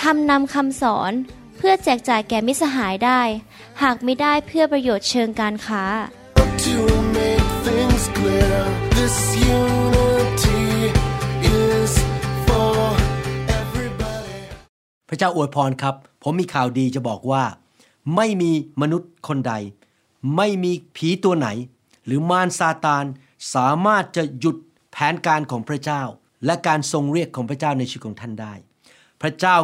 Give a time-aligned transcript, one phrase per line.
[0.00, 1.12] ทำนำคำสอน
[1.56, 3.20] เพื่อแจกจ่ายแก่มิสหายได้
[3.82, 5.84] หากไม่ได้เพื่อประโยชน์เชิงการค้า
[6.66, 6.78] To
[7.18, 8.58] make things clear,
[8.98, 9.16] this
[9.58, 10.64] unity
[11.62, 11.92] is
[12.46, 12.76] for
[13.60, 14.38] everybody.
[15.08, 17.44] พระเจ้าอวยพรครับ ผมมีข่าวดีจะบอกว่า
[18.16, 18.52] ไม่มี
[18.82, 19.54] มนุษย์คนใด
[20.36, 21.48] ไม่มีผีตัวไหน
[22.06, 23.04] หรือมารซาตาน
[23.54, 24.56] สามารถจะหยุด
[24.92, 26.02] แผนการของพระเจ้า
[26.46, 28.54] และการทรงเรียกของพระเจ้าในชีวิตของท่านได้
[29.22, 29.56] พระเจ้า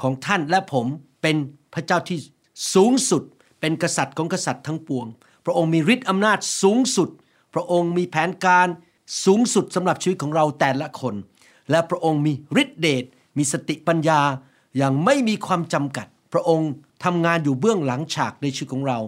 [0.00, 0.86] ของท่านและผม
[1.22, 1.36] เป็น
[1.74, 2.18] พระเจ้าที่
[2.74, 3.22] สูงสุด
[3.60, 5.06] เป็นกษัตริย์ของกษัตริย์ทั้งปวง
[5.44, 7.08] พระองค์มีฤทธิ์อำนาจสูงสุด
[7.54, 8.68] พระองค์มีแผนการ
[9.24, 11.14] สูงสุดสำหรับชีวิตของเราแต่ละคน
[11.70, 13.04] และพระองค์มีฤทธิเดช
[13.36, 14.20] มีสติปัญญา
[14.76, 16.70] อย่างไม่มีความจำกัด พระองค์
[17.04, 18.98] ทำงานอยู่เบื้องหลังฉากในชีวิตของเรา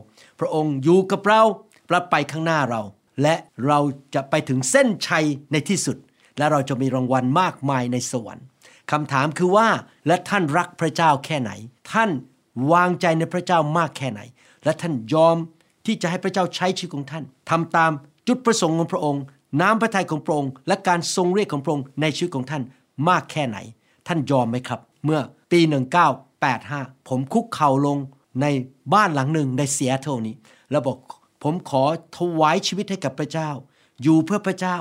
[0.41, 1.43] พระองค์อยู่กับเรา
[1.89, 2.83] ประไปข้างหน้าเรา
[3.23, 3.35] และ
[3.67, 3.79] เรา
[4.15, 5.97] จะไปถึงเส้นชัยในที่สุด
[6.39, 8.47] และเราจะมีรางวัลมากมายในสวรรค์
[8.91, 9.69] คำถามคือว่า
[10.07, 11.51] และท่านรักพระเจ้าแค่ไหน
[11.93, 12.11] ท่าน
[12.73, 14.21] วางใจในพระเจ้ามากแค่ไหน
[14.65, 15.37] และท่านยอม
[15.87, 17.93] ที่จะให้พระเจ้าใช้ชีวิตของท่านทำตาม
[18.29, 19.23] จุดประสงค์ของพระองค์
[19.61, 22.63] น้ำพระทัยของพระองค์ และการทรงเรียกของพระองค์ในชีวิตของท่าน
[23.09, 23.59] มากแค่ไหน
[24.07, 25.21] ท่านยอมไหมครับ เมื่อ
[25.51, 25.61] ปี
[26.35, 27.99] 1985 ผมคุกเข่าลง
[28.43, 28.47] ใน
[28.95, 30.35] บ้านหลังหนึ่งในเซียเท่านี้
[30.71, 30.99] แล้วบอก
[31.43, 31.83] ผมขอ
[32.17, 33.51] ถวายชีวิตให้กับพระเจ้า
[34.03, 34.77] อยู่เพื่อพระเจ้า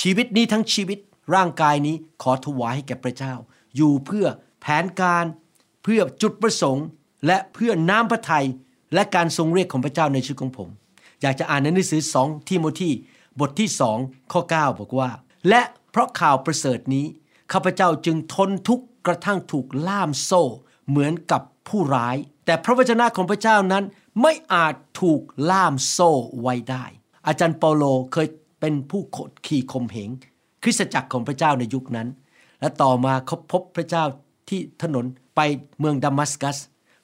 [0.00, 0.98] ชีวิตนี้ทั้งชีวิต
[1.34, 3.34] ร่างกายนี้ขอถวายให้แก่พระเจ้า
[3.76, 4.26] อยู่เพื่อ
[4.60, 5.24] แผนการ
[5.82, 6.86] เพื่อจุดประสงค์
[7.26, 8.46] และเพื่อน้ำพระทัย
[8.94, 10.68] และการทรงเรียกของพระเจ้าในชีวิตของผม
[11.22, 12.90] อยากจะอ่านในหนังสือสองทิโมธี
[13.40, 13.98] บทที่สอง
[14.32, 15.10] ข้อ 9 บอกว่า
[15.48, 17.06] และเพราะข่าวประเสริฐนี้
[17.52, 20.42] ข้าพเจ้าจึงทนทุกข์กระทั่งถูกล่ามโซ่
[20.88, 22.16] เหมือนกับผู้ร้าย
[22.46, 23.84] แต่พระวจนะของพระเจ้านั้น
[24.22, 26.10] ไม่อาจถูกล่ามโซ่
[26.40, 26.84] ไว้ได้
[27.26, 28.28] อาจารย์เปาโลเคย
[28.60, 30.10] เป็นผู้ขดขี่ข่มเหง
[30.62, 32.08] คริสตจักรของพระเจ้าในยุคนั้น
[32.60, 34.04] และต่อมาเขาพบพระเจ้า
[34.48, 35.04] ที่ถนน
[35.36, 35.40] ไป
[35.78, 36.56] เมืองดามัสกัส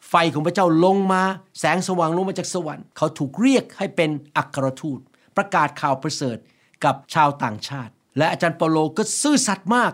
[0.08, 1.22] ไฟของพระเจ้าลงมา
[1.58, 5.00] แสงสว่างลงมาจากสวรรค์ เขาถูกเรียกให้เป็นอัครทูต
[5.36, 6.36] ประกาศข่าวประเสริฐ
[6.84, 9.92] กับชาวต่างชาติ และอาจารย์เปาโลก็ซื่อสัตย์มาก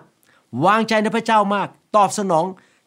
[0.66, 2.44] วางใจในพระเจ้ามาก ตอบสนอง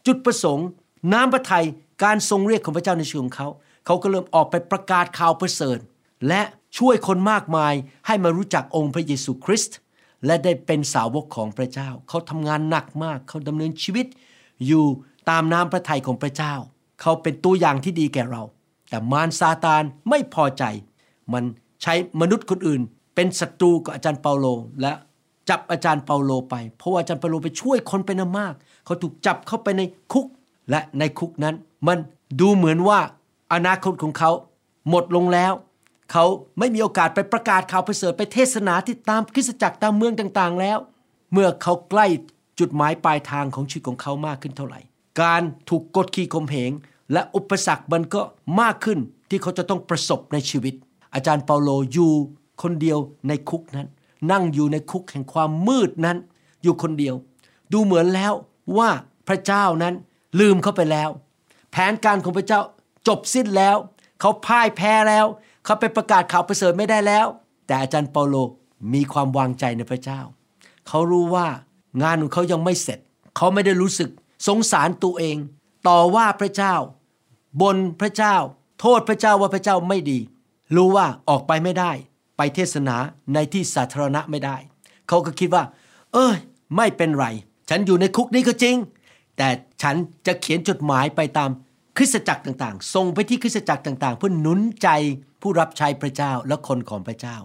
[0.07, 0.67] จุดประสงค์
[1.13, 1.65] น้ำพระทัย
[2.03, 3.47] การทรงเรียกของพระเจ้าในชีวิตของเขา
[3.85, 5.77] เขาก็เริ่มออกไปประกาศข่าวประเสริฐ
[6.27, 6.41] และ
[6.77, 7.73] ช่วยคนมากมาย
[8.07, 9.77] ให้มารู้จักองค์พระเยซูคริสต์
[10.25, 14.05] และได้เป็นสาวกของพระเจ้า เขาทำงานหนักมาก เขาดำเนินชีวิต
[14.67, 14.85] อยู่
[15.29, 16.53] ตามน้ำพระทัยของพระเจ้า
[17.01, 18.43] เขาเป็นตัวอย่างที่ดีแก่เรา
[18.89, 20.63] แต่มารซาตานไม่พอใจ
[21.33, 21.43] มัน
[21.81, 22.81] ใช้มนุษย์คนอื่น
[23.15, 24.45] เป็นศัตรูกับอาจารย์เปาโล
[24.81, 24.91] และ
[25.49, 28.53] จับอาจารย์เปาโลไป เพราะว่าอาจารย์เปาโลไปช่วยคนเป็นมาก
[28.85, 29.81] เขาถูกจับเข้าไปใน
[30.13, 30.27] คุก
[30.69, 31.55] และในคุกนั้น
[31.87, 31.97] มัน
[32.41, 32.99] ดูเหมือนว่า
[33.53, 34.31] อนาคตของเขา
[34.89, 35.53] หมดลงแล้ว
[36.11, 36.25] เขา
[36.59, 40.77] ไม่มีโอกาสไปประกาศข่าวประเสริฐไปเทศนาที่ตามคริสตจักรตามเมืองต่างๆ แล้ว
[41.33, 42.05] เมื่อเขาใกล้
[42.59, 44.79] จุดหมายปลายทางของชีวิตของเขามากขึ้นเท่าไหร่
[45.21, 46.71] การถูกกดขี่ข่มเหง
[47.11, 48.21] และอุปสรรคมันก็
[48.61, 48.99] มากขึ้น
[49.29, 50.73] ที่เขาจะต้องประสบในชีวิต
[51.13, 52.11] อาจารย์เปาโลอยู่
[52.61, 53.87] คนเดียวในคุกนั้น
[54.31, 56.17] นั่งอยู่ในคุกแห่งความมืดนั้น
[56.63, 57.15] อยู่คนเดียว
[57.73, 58.33] ดูเหมือนแล้ว
[58.77, 58.89] ว่า
[59.27, 59.93] พระเจ้านั้น
[60.39, 61.09] ลืมเขาไปแล้ว
[61.71, 62.61] แผนการของพระเจ้า
[63.07, 63.77] จบสิ้นแล้ว
[64.19, 65.25] เขาพ่ายแพ้แล้ว
[65.65, 67.27] เขาไปประกาศข่าวประเสริฐไม่ได้แล้ว
[67.65, 68.35] แต่อาจารย์เปาโล
[68.93, 70.19] มีความวางใจในพระเจ้า
[70.87, 71.47] เขารู้ว่า
[72.03, 72.99] งานของเขายังไม่เสร็จ
[73.37, 74.09] เขาไม่ได้รู้สึก
[74.47, 75.37] สงสารตัวเอง
[75.87, 76.75] ต่อว่าพระเจ้า
[77.61, 78.35] บนพระเจ้า
[78.79, 80.19] โทษพระเจ้าว่าพระเจ้าไม่ดี
[80.75, 81.91] รู้ว่าออกไปไม่ได้
[82.37, 82.95] ไปเทศนา
[83.33, 84.57] ในที่สาธารณะไม่ได้
[85.07, 85.63] เขาก็คิดว่า
[86.13, 86.35] เอ้ย
[86.77, 87.25] ไม่เป็นไร
[87.69, 88.75] ฉันอยู่ในคุกนี้ก็จริง
[89.37, 89.47] แต่
[89.81, 89.95] ฉัน
[90.27, 91.49] จะเขียนจดหมายไปตาม
[91.97, 94.89] คริสตจักรต่างๆ ส่งไปที่คริสตจักรต่างๆ เพื่อหนุนใจ
[95.41, 97.35] ผู้รับใช้พระเจ้าและคนของพระเจ้า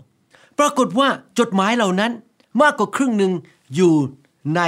[0.58, 1.08] ปรากฏว่า
[1.38, 2.12] จดหมายเหล่านั้น
[2.62, 3.32] มากกว่าครึ่งหนึ่ง
[3.74, 3.94] อยู่
[4.56, 4.62] ใน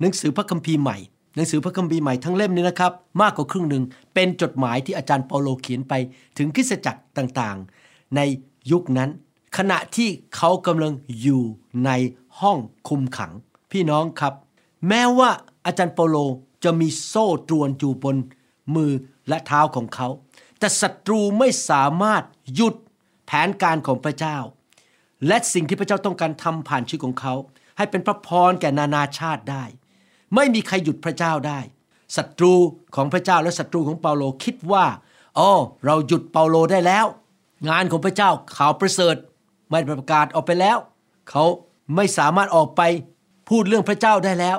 [0.00, 0.96] หนังสือพระคัมภีร์ใหม่
[1.36, 2.92] หนังสือพระคัมภีร์ใหม่ทั้งเล่มนี้นะครับ
[3.22, 5.94] มากกว่าครึ่งหนึ่งเป็นจดหมายที่อาจารย์เปาโลเขียนไป
[6.38, 8.20] ถึงคริสตจักรต่างๆ ใน
[8.70, 9.10] ยุคนั้น
[9.56, 11.42] ขณะที่เขากำลังอยู่
[11.84, 11.90] ใน
[12.40, 12.58] ห้อง
[12.88, 13.32] คุมขัง
[13.72, 14.34] พี่น้องครับ
[14.88, 15.30] แม้ว่า
[15.66, 16.16] อาจารย์เปาโล
[16.64, 18.16] จะมีโซ่ตรวนอยู่บน
[18.74, 18.90] มือ
[19.28, 20.08] และเท้าของเขา
[20.58, 22.22] แต่ศัตรูไม่สามารถ
[22.54, 22.74] หยุด
[23.26, 24.36] แผนการของพระเจ้า
[25.26, 27.34] และสิ่งที่พระเจ้าต้องการทำผ่านชีวิตของเขา
[27.76, 29.64] ให้เป็นพระพรแก่นานาชาติได้
[30.34, 31.60] ไม่มีใครหยุดพระเจ้าได้
[32.16, 32.54] ศัตรู
[32.96, 34.86] ของพระเจ้าและศัตรูของเปาโลคิดว่า
[35.38, 35.50] อ๋อ
[35.84, 37.06] เราหยุดเปาโลได้แล้ว
[37.68, 39.16] งานของพระเจ้าข่าวประเสริฐ
[39.70, 40.78] ไม่ประกาศออกไปแล้ว
[41.30, 41.44] เขา
[41.96, 42.82] ไม่สามารถออกไป
[43.48, 44.58] พูดเรื่องพระเจ้าได้แล้ว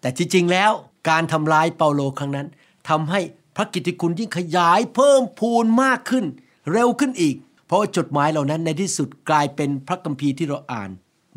[0.00, 0.70] แต่ที่จริงแล้ว
[1.10, 2.46] การทำลายเปาโลครั้งนั้น
[2.88, 3.20] ทำให้
[3.60, 6.24] พระกิตติคุณยิ่งขยายเพิ่มพูนมากขึ้น
[6.72, 10.90] เร็วขึ้นอีก เพราะว่าจดหมายเหล่านั้นในที่สุดกลายเป็นพระคัมภีร์ที่เราอ่าน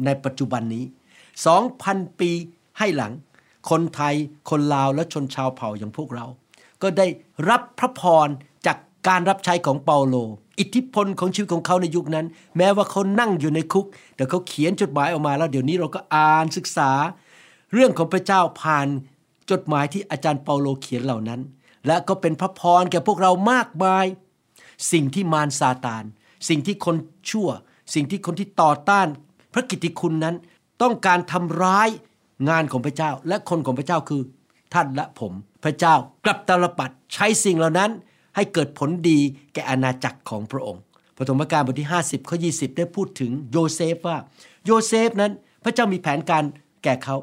[0.05, 0.85] ในปัจจุบันนี้
[1.51, 2.31] 2,000 ปี
[2.77, 3.13] ให้หลัง
[3.69, 4.15] คนไทย
[4.49, 6.25] คนลาวและชนชาวเผ่าอย่างพวกเรา
[6.81, 7.07] ก็ได้
[7.49, 8.27] รับพระพร
[8.65, 8.77] จาก
[9.07, 10.15] การรับใช้ของเปาโล
[10.59, 12.25] อิทธิพลของชีวิตของเขาในยุคนั้น
[12.57, 13.85] แม้ว่าเขานั่งอยู่ในคุก
[14.15, 16.91] แต่เขาเขียนจดหมายออกมาแล้วเดี๋ยวนี้เราก็อ่านศึกษา
[17.73, 18.87] เรื่องของพระเจ้าผ่าน
[19.51, 21.41] จดหมายที่อาจารย์เปาโลเขียนเหล่านั้น
[21.87, 24.05] และก็เป็นพระพรแก่พวกเรามากมาย
[24.91, 26.03] สิ่งที่มารซาตาน
[26.49, 26.95] สิ่งที่คน
[27.29, 27.49] ชั่ว
[27.93, 29.07] สิ่งที่คนที่ต่อต้าน
[29.53, 30.35] พระกิตติคุณนั้น
[30.81, 31.89] ต้องการทำร้าย
[32.49, 34.21] งานของพระเจ้า และคนของพระเจ้าคือ
[34.73, 35.33] ท่านและผม
[35.63, 35.95] พระเจ้า
[36.25, 37.91] กลับตาลปัดใช้สิ่งเหล่านั้น
[38.35, 39.19] ให้เกิดผลดี
[39.53, 40.81] แก่อาณาจักรของพระองค์
[41.17, 44.17] ปฐมกาลบทที่ 50ข้อ20 ได้พูดถึงโยเซฟว่า
[44.65, 45.31] โยเซฟนั้น
[45.63, 46.43] พระเจ้ามีแผนการ
[46.83, 47.15] แก่เขา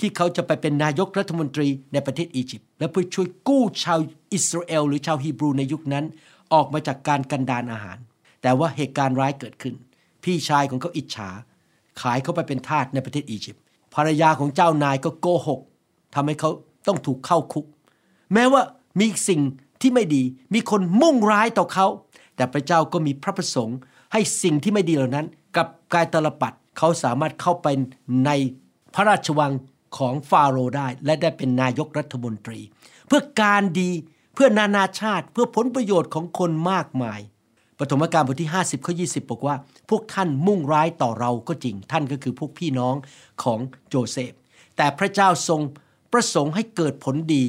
[0.00, 3.98] ที่เขาจะไปเป็นนายกรัฐมนตรีในประเทศอียิปต์และเพื่อช่วยกู้ชาว
[4.32, 6.04] อิสราเอลหรือชาวฮีบรูในยุคนั้น
[6.52, 7.98] ออกมาจากการกันดารอาหาร
[8.42, 9.74] แต่ว่าเหตุการณ์ร้ายเกิดขึ้น
[10.24, 11.30] พี่ชายของเขาอิจฉา
[12.00, 13.62] ขายเขาไปเป็นทาสในประเทศอียิปต์
[13.94, 15.60] ภรรยาของเจ้านายก็โกหก
[16.14, 16.50] ทำให้เขา
[16.88, 17.64] ต้องถูกเข้าคุก
[18.32, 18.62] แม้ว่า
[19.00, 19.40] มีสิ่ง
[19.80, 20.22] ที่ไม่ดี
[20.54, 21.86] มีคนมุ่งร้ายต่อเขา
[22.36, 23.78] แต่พระเจ้าก็มีพระประสงค์
[24.12, 25.26] ให้สิ่งที่ไม่ดีเหล่านั้น
[25.56, 27.66] กับกายตลปัดเขาสามารถเข้าไป
[28.26, 28.30] ใน
[28.94, 29.52] พระราชวัง
[29.98, 32.60] ของฟาโรห์ได้ และได้เป็นนายกรัฐมนตรี
[33.06, 33.90] เพื่อการดี
[34.34, 37.20] เพื่อนานาชาติเพื่อผลประโยชน์ของคนมากมาย
[37.78, 39.56] ปฐมกาลบทที่ 50ข้อ20 บอกว่า
[39.90, 42.94] พวกท่านมุ่งร้ายต่อเราก็จริง ท่านก็คือพวกพี่น้อง
[43.42, 44.32] ของโจเซฟ
[44.76, 45.60] แต่พระเจ้าทรง
[46.12, 47.44] ประสงค์ให้เกิดผลดี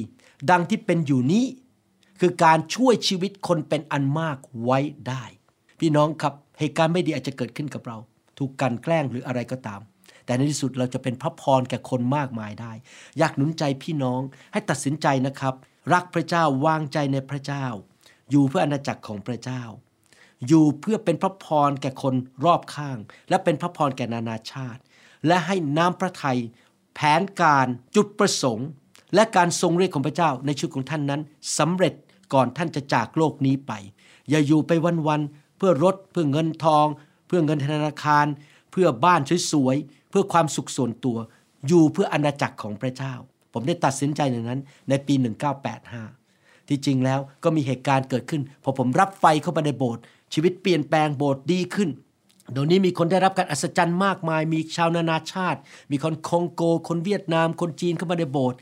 [0.52, 1.46] ดังที่เป็นอยู่นี้
[2.20, 5.24] คือการช่วยชีวิตคนเป็นอันมากไว้ได้
[5.80, 7.98] พี่น้องครับเหตุการณ์ไม่ดีอาจจะเกิดขึ้นกับเรา
[8.38, 9.82] ถูกกันแกล้งหรืออะไรก็ตาม
[10.26, 12.72] แต่ในที่สุดเราจะเป็นพระพรแก่คนมากมายได้
[13.18, 15.54] อยากหนุนใจพี่น้องให้ตัดสินใจนะครับ
[15.94, 17.66] รักพระเจ้าวางใจในพระเจ้า
[18.32, 19.64] อยู่เพื่ออาณาจักรของพระเจ้า
[20.48, 22.14] อยู่เพื่อเป็นพระพรแก่คน
[22.46, 22.98] รอบข้าง
[23.30, 24.82] และเป็นพระพรแก่นานาชาติ
[25.28, 26.40] และให้น้ำพระทัย
[26.96, 28.68] แผนการจุดประสงค์
[29.16, 31.22] และการทรงเรียกของพระเจ้าในชีวิตของท่านนั้น
[31.58, 31.94] สำเร็จ
[32.34, 33.72] ก่อนท่านจะจากโลกนี้ไป
[34.30, 34.72] อย่าอยู่ไป
[35.08, 36.88] วันๆเพื่อรถเพื่อเงินทอง
[37.28, 38.26] เพื่อเงินธนาคาร
[38.72, 39.78] เพื่อบ้านสวย
[40.18, 41.18] พื่อความสุขส่วนตัว
[41.68, 43.14] อยู่เพื่ออาณาจักรของพระเจ้า
[43.54, 45.14] ผมได้ตัดสินใจอย่างนั้นในปี
[45.92, 50.04] 1985 ที่จริงแล้วก็มีเหตุการณ์เกิดขึ้น พอผมรับไฟเข้ามาในโบสถ์
[50.34, 51.90] ชีวิตเปลี่ยนแปลงโบสถ์ดีขึ้น
[52.52, 55.60] เดี๋ยวนี้มีคนได้รับการอัศจรรย์มากมาย มีชาวนานาชาติ
[55.92, 58.58] มีคนคองโก คนเวียดนาม คนจีนเข้ามาในโบสถ์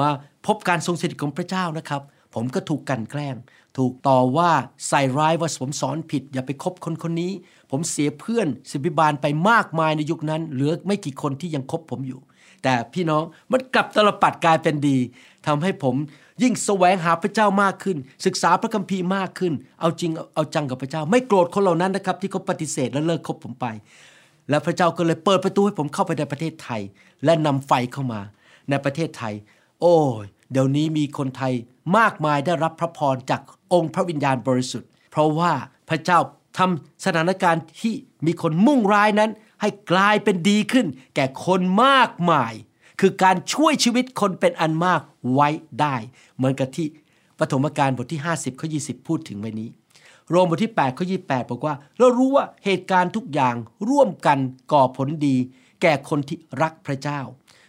[0.00, 0.08] มา
[0.46, 2.02] พบการทรงสถิตของพระเจ้านะครับ
[2.34, 3.36] ผมก็ถูกกันแกล้ง
[3.78, 4.50] ถูกต่อว่า
[4.88, 7.32] ใส่ร้ายว่าผมสอนผิด อย่าไปคบคนคนนี้
[7.70, 12.20] ผมเสียเพื่อนสิบิบาลไปมากมายในยุคนั้น เหลือไม่กี่คนที่ยังคบผมอยู่
[12.62, 13.22] แต่พี่น้อง
[13.52, 14.98] มันกลับตลปัดกลายเป็นดี
[15.46, 15.94] ทำให้ผม
[16.42, 17.96] ยิ่งแสวงหาพระเจ้ามากขึ้น
[18.26, 23.66] ศึกษาพระคัมภีร์มากขึ้น เอาจริงเอาจังกับพระเจ้า ไม่โกรธคนเหล่านั้นนะครับ ที่เขาปฏิเสธและเลิกคบผมไป
[24.48, 26.80] แล้วพระเจ้าก็เลยเปิดประตูให้ผมเข้าไปในประเทศไทย
[27.24, 28.20] และนำไฟเข้ามา
[28.70, 29.34] ในประเทศไทย
[29.80, 31.52] โอ้ยเดี๋ยวนี้มีคนไทย
[31.98, 33.40] มากมายได้รับพระพรจาก
[33.72, 35.52] องค์พระวิญญาณบริสุทธิ์ เพราะว่า
[35.88, 36.18] พระเจ้า
[36.58, 37.94] ทำสถานการณ์ที่
[38.26, 39.30] มีคนมุ่งร้ายนั้น
[39.60, 42.54] ให้กลายเป็นดีขึ้น แก่คนมากมาย
[43.00, 45.00] คือการช่วยชีวิตคนเป็นอันมาก
[45.34, 45.48] ไว้
[45.80, 45.96] ได้
[46.36, 46.86] เหมือนกับที่
[47.38, 49.68] ปฐมกาลบทที่ 50ข้อ20 พูดถึงไว้นี้
[50.30, 53.54] โรมบทที่8ข้อ28 บอกว่า เรารู้ว่าเหตุการณ์ทุกอย่าง
[53.90, 54.38] ร่วมกัน
[54.72, 55.36] ก่อผลดี
[55.82, 57.20] แก่คนที่รักพระเจ้า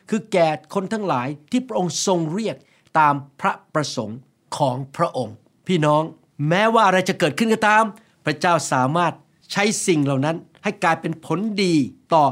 [0.10, 2.56] คือแก่คนทั้งหลายที่พระองค์ทรงเรียก
[3.00, 4.20] ตามพระประสงค์
[4.58, 5.36] ของพระองค์
[5.68, 6.04] พี่น้อง
[6.50, 7.84] แม้ว่าอะไรจะเกิดขึ้นก็ตาม
[8.26, 9.14] พระเจ้าสามารถ
[9.52, 11.74] ใช้สิ่งเหล่านั้นให้กลายเป็นผลดี
[12.14, 12.24] ต่อ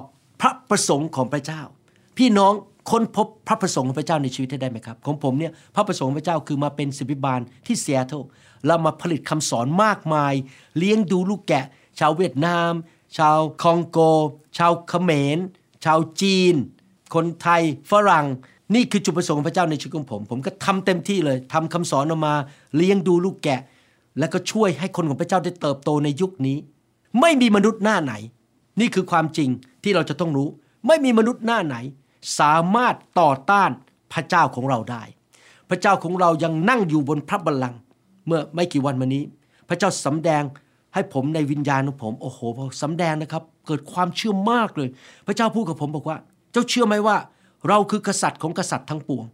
[0.42, 1.62] พระประสงค์ของพระเจ้า
[2.18, 2.54] พี่น้อง
[2.92, 8.18] ค้นพบพระประสงค์ของพระเจ้าในชีวิตได้ไหมครับ ของผมเนี่ยพระประสงค์ของพระเจ้าคือมาเป็นศิบิบาลที่เซียโตร
[8.66, 10.34] แล้วมาผลิตคำสอนมากมาย
[10.78, 11.66] เลี้ยงดูลูกแกะ
[12.00, 12.72] ชาวเวียดนาม
[13.18, 14.00] ชาวคองโก
[14.58, 15.38] ชาวเขมร
[15.86, 16.54] ชาวจีน
[17.16, 18.26] คนไทยฝรั่ง
[18.76, 22.34] นี่คือจุดประสงค์ของพระเจ้าในชีวิตของผม ผมก็ทำเต็มที่เลยทำคำสอนออกมา
[22.76, 23.62] เลี้ยงดูลูกแกะ
[24.20, 26.58] แล้วก็ช่วยให้คนของพระเจ้าได้เติบโตในยุคนี้
[27.22, 28.14] ไม่มีมนุษย์หน้าไหน
[28.80, 29.50] นี่คือความจริง
[29.84, 30.50] ที่เราจะต้องรู้
[30.88, 31.76] ไม่มีมนุษย์หน้าไหน
[32.40, 33.70] สามารถต่อต้าน
[34.14, 35.04] พระเจ้าของเราได้
[35.70, 37.80] พระเจ้าของเรายังนั่งอยู่บนพระบัลลังก์
[38.28, 39.24] เมื่อไม่กี่วันมานี้
[39.70, 40.44] พระเจ้าสำแดง
[40.94, 44.90] ให้ผมในวิญญาณของผมโอ้โหพอสำแดงนะครับ เกิดความเชื่อมากเลย
[45.28, 46.18] พระเจ้าพูดกับผมบอกว่า
[46.52, 47.18] เจ้าเชื่อไหมว่า
[47.68, 49.26] เราคือกษัตริย์ของกษัตริย์ทั้งปวง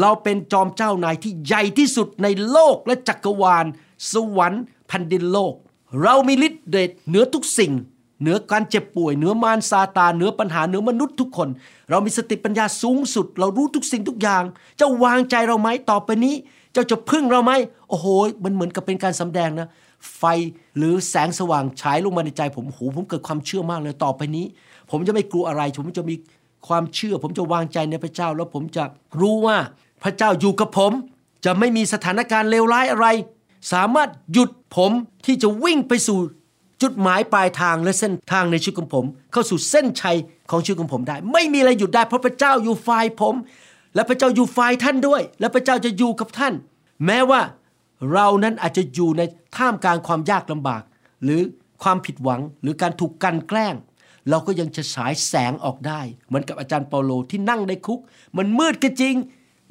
[0.00, 3.64] เราเป็นจอมเจ้านายที่ใหญ่ที่สุดในโลกและจักรวาล
[4.12, 5.54] สวรรค์แผ่นดินโลก
[6.02, 7.72] เรามีฤทธิ์เดชเหนือทุกสิ่ง
[8.20, 11.48] เหนือการเจ็บป่วย เหนือมารซาตานเหนือปัญหาเหนือมนุษย์ทุกคน
[11.90, 14.42] เรามีสติปัญญาสูงสุด เรารู้ทุกสิ่งทุกอย่าง
[14.76, 16.34] เจ้าวางใจเราไหมต่อไปนี้
[16.72, 17.52] เจ้าจะพึ่งเราไหม
[17.88, 18.06] โอ้โห
[18.44, 19.68] มันเหมือนกับเป็นการสำแดงนะ
[20.16, 20.22] ไฟ
[20.76, 24.44] หรือแสงสว่างฉายลงมาในใจผมโอ้โหผมเกิดความเชื่อมากเลยต่อไปนี้
[24.90, 26.14] ผมจะไม่กลัวอะไร ผมจะมี
[26.68, 28.84] ความเชื่อ ผมจะวางใจในพระเจ้า แล้วผมจะ
[29.20, 29.56] รู้ว่า
[30.02, 30.92] พระเจ้าอยู่กับผม
[31.44, 33.06] จะไม่มีสถานการณ์เลวร้ายอะไร
[33.72, 34.92] สามารถหยุดผม
[35.26, 36.18] ที่จะวิ่งไปสู่
[36.82, 40.16] จุดหมายปลายทางและเส้นทางในชีวิตของผม เข้าสู่เส้นชัย
[40.50, 43.34] ของชีวิตของผมได้ ไม่มีอะไรหยุดได้เพราะพระเจ้าอยู่ฝ่ายผม
[43.94, 46.54] และพระเจ้าอยู่ฝ่ายท่านด้วย และพระเจ้าจะอยู่กับท่าน
[47.06, 47.40] แม้ว่า
[48.12, 49.22] เรานั้นอาจจะอยู่ใน
[49.56, 50.82] ท่ามกลางความยากลำบาก
[51.24, 51.40] หรือ
[51.82, 53.74] ความผิดหวังหรือการถูกกันแกล้ง
[54.30, 58.00] เราก็ยังจะฉายแสงออกได้ เหมือนกับอาจารย์เปาโลที่นั่งในคุก
[58.36, 59.14] มันมืดก็จริง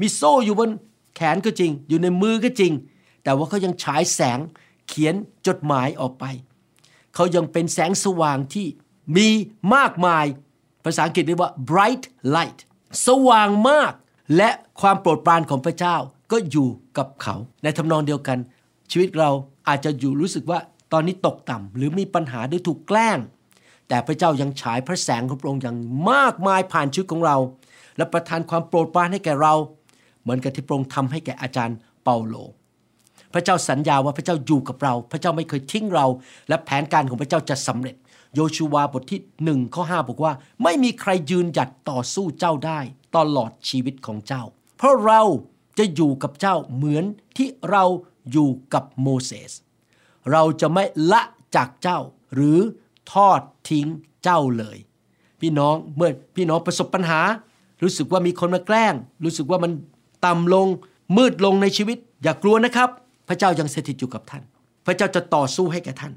[0.01, 0.69] มีโซ่อยู่บน
[1.15, 2.71] แขนก็จริง อยู่ในมือก็จริง
[3.23, 4.39] แต่ว่าเขายังฉายแสง
[4.87, 5.15] เขียน
[5.47, 6.25] จดหมายออกไป
[7.15, 8.67] เขายังเป็นแสงสว่างที่
[9.17, 9.27] มี
[9.75, 10.25] มากมาย
[10.83, 12.03] ภาษาอังกฤษเรียกว่า bright
[12.35, 12.59] light
[13.07, 13.93] สว่างมาก
[14.37, 14.49] และ
[14.81, 15.95] ความโปรดปรานของพระเจ้า
[16.31, 18.37] ก็อยู่กับเขา ในทำนองเดียวกัน
[18.91, 19.29] ชีวิตเรา
[19.67, 20.59] อาจจะอยู่รู้สึกว่า
[20.93, 23.17] ตอนนี้ตกต่ำหรือมีปัญหาหรือถูกแกล้ง
[23.87, 25.77] แต่พระเจ้ายังฉายพระแสงของพระองค์อย่าง
[26.11, 27.37] มากมายผ่านชีวิตของเรา
[27.97, 29.53] และประทานความโปรดปรานให้แก่เรา
[30.21, 32.35] เหมือนกับที่พระองค์ทำให้แก่อาจารย์เปาโล
[33.33, 36.05] พระเจ้าสัญญาว่าพระเจ้าอยู่กับเรา พระเจ้าไม่เคยทิ้งเรา
[36.49, 37.95] และแผนการของพระเจ้าจะสำเร็จ
[38.35, 42.79] โยชูวาบทที่หนึ่งข้อห้าบอกว่า ไม่มีใครยืนหยัดต่อสู้เจ้าได้
[43.17, 44.43] ตลอดชีวิตของเจ้า
[44.77, 45.21] เพราะเรา
[45.77, 47.05] จะอยู่กับเจ้าเหมือน
[47.37, 47.83] ที่เรา
[48.31, 49.51] อยู่กับโมเสส
[50.31, 51.21] เราจะไม่ละ
[51.55, 51.99] จากเจ้า
[52.35, 52.59] หรือ
[53.13, 53.87] ทอดทิ้ง
[54.23, 54.77] เจ้าเลย
[55.41, 57.21] พี่น้องเมื่อพี่น้องประสบปัญหา
[57.83, 59.71] รู้สึกว่ามีคนมาแกล้ง รู้สึกว่ามัน
[60.25, 60.67] ต่ำลง
[61.17, 62.89] มืดลงในชีวิต อย่ากลัวนะครับ
[63.27, 64.43] พระเจ้ายังสถิตอยู่กับท่าน
[64.85, 66.13] พระเจ้าจะต่อสู้ให้แก่ท่าน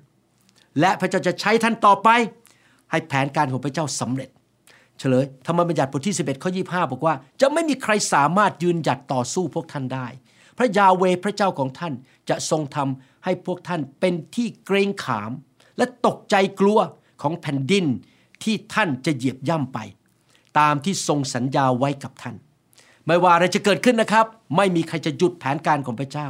[0.81, 2.09] และพระเจ้าจะใช้ท่านต่อไป
[2.91, 4.31] ให้แผนการของพระเจ้าสำเร็จ
[4.99, 10.07] เฉลยธรรมบัญญัติบทที่ 11ข้อ25 บอกว่า จะไม่มีใครสามารถยืนหยัดต่อสู้พวกท่านได้
[10.59, 11.93] พระยาเวพระเจ้าของท่าน
[12.29, 15.31] จะทรงทำให้พวกท่านเป็นที่เกรงขาม
[15.79, 16.79] และตกใจกลัว
[17.23, 17.85] ของแผ่นดิน
[18.43, 19.79] ที่ท่านจะเหยียบย่ำไป
[20.59, 22.35] ตามที่ทรงสัญญาไว้กับท่าน
[23.07, 26.29] ไม่ว่าอะไรจะเกิดขึ้นนะครับ ไม่มีใครจะหยุดแผนการของพระเจ้า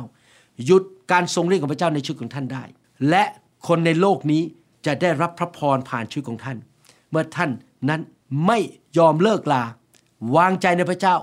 [0.65, 0.83] หยุด
[1.13, 2.65] การทรงเรียกของพระเจ้าในชีวิตของท่านได้
[3.11, 3.25] และ
[3.69, 4.43] คนในโลกนี้
[4.87, 6.57] จะได้รับพระพรผ่านชีวิตของท่าน
[7.11, 7.51] เมื่อท่าน
[7.89, 8.01] นั้น
[8.47, 8.59] ไม่
[8.99, 9.63] ยอมเลิกลา
[10.37, 11.15] วางใจในพระเจ้า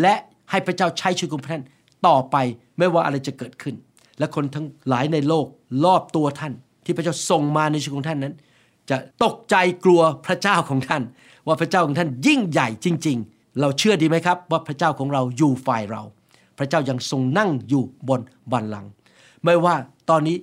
[0.00, 0.14] และ
[0.50, 1.62] ให้พระเจ้าใช้ชีวิตของท่าน
[2.06, 2.36] ต่อไป
[2.78, 3.74] ไม่ว่าอะไรจะเกิดขึ้น
[4.18, 5.46] และคนทั้งหลายในโลก
[5.84, 6.52] รอบตัวท่าน
[6.84, 8.34] ที่พระเจ้าส่งมาในชีวิตของท่านนั้น
[8.90, 11.02] จะตกใจกลัวพระเจ้าของท่าน
[11.46, 16.02] ว่าพระเจ้าของท่านยิ่งใหญ่จริง ๆ เราเชื่อดีไหมครับ ว่าพระเจ้าของเราอยู่ฝ่ายเรา
[16.58, 18.20] พระเจ้ายังทรงนั่งอยู่บน
[18.52, 18.90] บัลลังก์
[19.44, 19.74] ไม่ว่า
[20.10, 20.36] ตอนนี้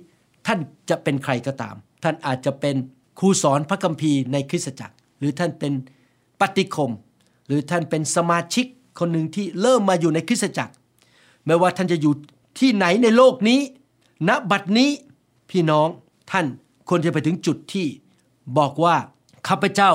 [0.46, 0.58] ท่าน
[0.90, 2.76] จะเป็นใครก็ตาม ท่านอาจจะเป็น
[3.18, 5.72] ครูสอนพระคัมภีร์ในคริสตจักร หรือท่านเป็น
[6.40, 6.92] ปฏิคม
[7.46, 8.66] หรือท่านเป็นสมาชิก
[8.98, 10.74] คนหนึ่งที่เริ่มมาอยู่ในคริสตจักร
[11.46, 12.12] ไม่ว่าท่านจะอยู่
[12.58, 13.60] ที่ไหนในโลกนี้
[14.28, 14.90] ณบัดนี้
[15.50, 15.88] พี่น้อง
[16.30, 16.46] ท่าน
[16.88, 17.86] ควรจะไปถึงจุดที่
[18.58, 18.96] บอกว่า
[19.48, 19.90] ข้าพเจ้า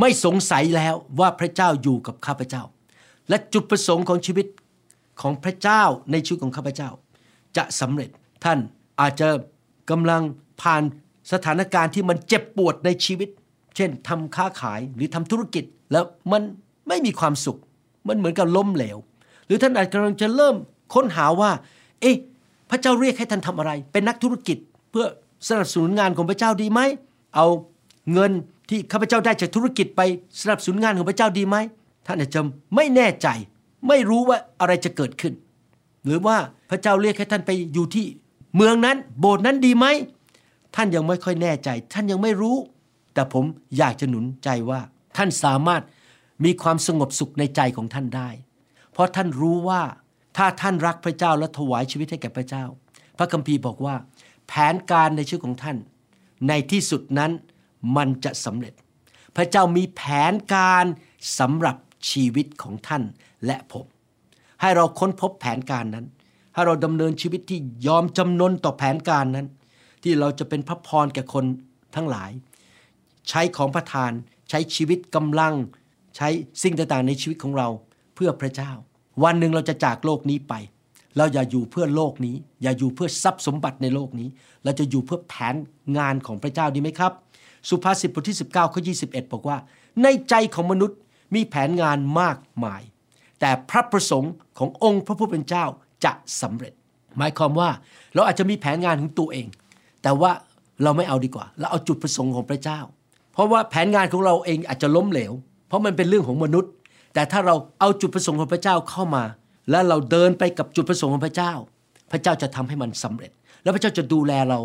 [0.00, 2.62] ไม่สงสัยแล้วว่าพระเจ้าอยู่กับข้าพเจ้า
[3.28, 4.46] และจุดประสงค์ของชีวิต
[5.20, 6.90] ของพระเจ้าในชีวิตของข้าพเจ้า
[7.56, 8.10] จะสำเร็จ
[8.44, 8.58] ท่าน
[9.00, 9.28] อาจจะ
[9.90, 10.22] กำลัง
[10.62, 10.82] ผ่าน
[11.32, 13.28] สถานการณ์ที่มันเจ็บปวดในชีวิต
[13.76, 16.42] เช่นทำค้าขายหรือทำธุรกิจแล้วมัน
[16.88, 17.58] ไม่มีความสุข
[18.08, 18.98] มันเหมือนกับล้มเหลว
[19.46, 20.56] หรือท่านอาจกำลังจะเริ่ม
[20.94, 21.50] ค้นหาว่า
[22.00, 22.16] เอ๊ะ
[22.70, 24.58] พระเจ้าเรียกให้ท่านทำอะไร เป็นนักธุรกิจ
[24.90, 25.06] เพื่อ
[25.48, 26.80] สนับสนุนงานของพระเจ้าดีไหม
[27.34, 27.46] เอา
[28.12, 28.32] เงิน
[28.68, 30.00] ที่ข้าพเจ้าได้จากธุรกิจไป
[30.40, 31.56] สนับสนุนงานของพระเจ้าดีไหม
[32.06, 32.40] ท่านอาจจะ
[32.74, 33.28] ไม่แน่ใจ
[33.88, 35.34] ไม่รู้ว่าอะไรจะเกิดขึ้น
[36.04, 36.36] หรือว่า
[36.70, 38.06] พระเจ้าเรียกให้ท่านไปอยู่ที่
[38.56, 39.86] เมืองนั้น โบสถ์นั้นดีไหม
[40.76, 42.56] ท่านยังไม่ค่อยแน่ใจ ท่านยังไม่รู้
[43.14, 43.44] แต่ผม
[43.78, 44.80] อยากจะหนุนใจว่า
[45.16, 45.82] ท่านสามารถ
[46.44, 48.28] มีความสงบสุขในใจของท่านได้
[48.92, 49.82] เพราะท่านรู้ว่า
[50.36, 52.64] ถ้าท่านรักพระเจ้าและถวายชีวิตให้แก่พระเจ้า
[53.18, 53.94] พระคัมภีร์บอกว่า
[54.48, 55.76] แผนการในชีวิตของท่าน
[56.48, 57.32] ในที่สุดนั้น
[57.96, 58.74] มันจะสำเร็จ
[59.36, 60.84] พระเจ้ามีแผนการ
[61.38, 61.76] สำหรับ
[62.10, 63.02] ชีวิตของท่าน
[63.46, 63.86] และผม
[64.60, 66.06] ให้เราค้นพบแผนการนั้น
[66.54, 69.46] ให้เราดำเนินชีวิตที่ยอมจำนนต่อแผนการนั้น
[70.02, 71.44] ที่เราจะเป็นพระพรแก่คน
[71.94, 72.30] ทั้งหลาย
[73.28, 74.10] ใช้ของประทาน
[74.50, 75.54] ใช้ชีวิตกำลัง
[76.16, 76.28] ใช้
[76.62, 77.68] สิ่งต่างๆในชีวิตของเรา
[78.14, 78.72] เพื่อพระเจ้า
[79.24, 80.54] วันหนึ่งเราจะจากโลกนี้ไป
[81.16, 84.28] เราอย่าอยู่เพื่อโลกนี้ อย่าอยู่เพื่อทรัพย์สมบัติในโลกนี้
[84.64, 85.54] เราจะอยู่เพื่อแผน
[85.98, 87.12] งานของพระเจ้าดีไหมครับ
[87.68, 89.56] สุภาษิตบทที่ 19ข้อ21 บอกว่า
[90.02, 90.98] ในใจของมนุษย์
[91.34, 92.82] มีแผนงานมากมาย
[93.40, 95.64] แต่พระประสงค์ขององค์พระผู้เป็นเจ้า
[96.04, 96.72] จะสำเร็จ
[97.18, 97.68] หมายความว่า
[98.14, 99.46] เราอาจจะมีแผนงานของตัวเอง
[100.02, 100.30] แต่ว่า
[100.82, 102.80] เราไม่เอาดีกว่า เราเอาจุดประสงค์ของพระเจ้า
[103.32, 105.32] เพราะว่าแผนงานของเราเองอาจจะล้มเหลว
[105.68, 106.70] เพราะมันเป็นเรื่องของมนุษย์
[107.14, 109.24] แต่ถ้าเราเอาจุดประสงค์ของพระเจ้าเข้ามา
[109.70, 111.52] และเราเดินไปกับจุดประสงค์ของพระเจ้า
[112.12, 113.30] พระเจ้าจะทำให้มันสำเร็จ
[113.62, 114.60] แล้วพระเจ้าจะดูแลเรา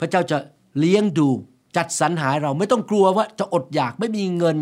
[0.00, 0.38] พระเจ้าจะ
[0.78, 1.28] เลี้ยงดู
[1.76, 4.56] จัดสรรหาเราไม่ต้องกลัวว่าจะอดอยากไม่มีเงิน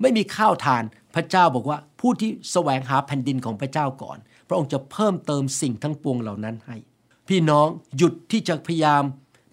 [0.00, 0.82] ไม่มีข้าวทาน
[1.14, 6.76] พระเจ้าบอกว่าผู้ที่แสวงหาแผ่นดินของพระเจ้าก่อน พระองค์จะเพิ่มเติมสิ่งทั้งปวงเหล่านั้นให้
[7.28, 9.02] พี่น้องหยุดที่จะพยายาม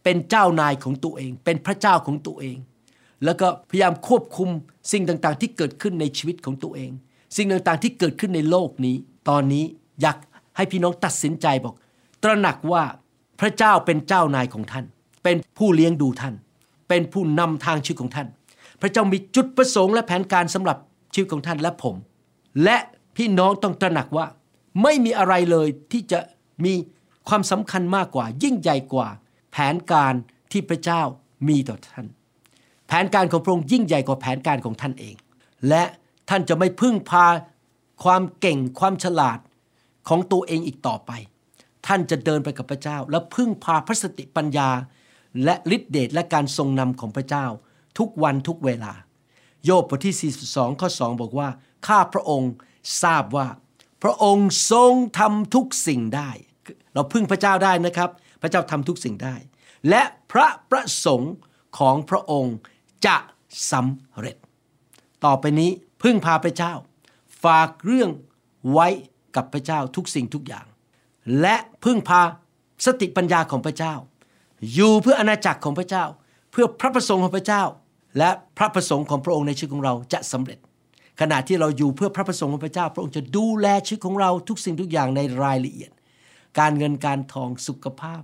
[0.03, 2.57] เป็นเจ้านายของตัวเอง เป็นพระเจ้าของตัวเอง
[3.25, 4.49] แล้วก็พยายามควบคุม
[4.91, 6.91] สิ่งต่างๆ ที่เกิดขึ้นในชีวิตของตัวเอง
[7.37, 8.95] สิ่งต่างๆที่เกิดขึ้นในโลกนี้
[9.29, 9.63] ตอนนี้
[10.01, 10.17] อยาก
[10.55, 11.75] ให้พี่น้องตัดสินใจบอก
[12.23, 12.83] ตระหนักว่า
[13.39, 14.85] พระเจ้าเป็นเจ้านายของท่าน
[15.23, 16.35] เป็นผู้เลี้ยงดูท่าน
[16.89, 18.27] เป็นผู้นำทางชีวิตของท่าน
[18.83, 20.77] พระเจ้ามีจุดประสงค์และแผนการสำหรับ
[21.13, 21.95] ชีวิตของท่านและผม
[22.63, 22.77] และ
[23.15, 24.25] พี่น้องต้องตระหนักว่า
[24.83, 26.19] ไม่มีอะไรเลยที่จะ
[26.65, 26.73] มี
[27.27, 29.07] ความสำคัญมากกว่า ยิ่งใหญ่กว่า
[29.51, 30.13] แผนการ
[30.51, 31.01] ที่พระเจ้า
[31.47, 32.05] มีต่อท่าน
[32.87, 35.15] แผนการของพระองค์ยิ่งใหญ่กว่าแผนการของท่านเอง
[35.69, 35.83] และ
[36.29, 37.25] ท่านจะไม่พึ่งพา
[38.03, 39.39] ความเก่งความฉลาด
[40.07, 41.11] ของตัวเองอีกต่อไป
[41.87, 44.69] ท่านจะเดินไปกับพระเจ้า และพึ่งพาพระสติปัญญา
[45.43, 47.45] และฤทธิเดชและการทรงนำของพระเจ้า
[47.99, 48.93] ทุกวันทุกเวลา
[49.65, 51.49] โยบบทที่ 42 ข้อ 2 บอกว่า
[51.87, 52.51] ข้าพระองค์
[53.03, 53.47] ทราบว่า
[54.03, 56.29] พระองค์ทรงทำทุกสิ่งได้
[56.93, 58.09] เราพึ่งพระเจ้าได้นะครับ
[58.41, 59.35] พระเจ้าทำทุกสิ่งได้
[59.89, 61.33] และพระประสงค์
[61.79, 62.55] ของพระองค์
[63.05, 63.17] จะ
[63.71, 64.37] สำเร็จ
[65.25, 65.69] ต่อไปนี้
[66.03, 66.73] พึ่งพาพระเจ้า
[67.43, 68.09] ฝากเรื่อง
[68.71, 68.87] ไว้
[69.35, 70.65] กับพระเจ้าทุกสิ่งทุกอย่าง
[71.41, 72.21] และพึ่งพา
[72.85, 73.93] สติปัญญาของพระเจ้า
[74.73, 76.05] อยู่เพื่ออาณาจักรของพระเจ้า
[76.51, 77.63] เพื่อพระประสงค์ของพระเจ้า
[78.17, 80.59] และพระประสงค์ของพระองค์ในชีวิตของเราจะสำเร็จ
[81.21, 85.91] ขณะที่เราอยู่เพื่อพระประสงค์ของพระเจ้า พระองค์จะดูแลชีวิตของเราทุกสิ่งทุกอย่างในรายละเอียด
[86.59, 88.21] การเงินการทองสุขภาพ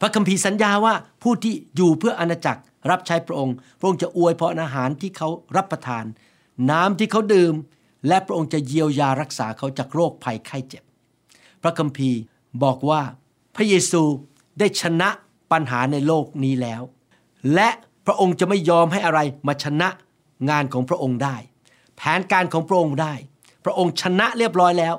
[0.00, 6.04] พระคัมภีร์สัญญาว่าผู้ที่อยู่เพื่ออาณาจักรรับใช้พระองค์ พระองค์จะอวยพรอาหารที่เขารับประทาน
[6.70, 7.54] น้ำที่เขาดื่ม
[8.08, 10.84] และพระองค์จะเยียวยารักษาเขาจากโรคภัยไข้เจ็บ
[11.62, 12.18] พระคัมภีร์
[12.62, 13.02] บอกว่า
[13.56, 14.02] พระเยซู
[14.58, 15.08] ได้ชนะ
[15.52, 16.82] ปัญหาในโลกนี้แล้ว
[17.54, 17.68] และ
[18.06, 19.88] พระองค์จะไม่ยอมให้อะไรมาชนะ
[20.50, 21.36] งานของพระองค์ได้
[21.96, 23.14] แผนการของพระองค์ได้
[23.64, 24.94] พระองค์ชนะเรียบร้อยแล้ว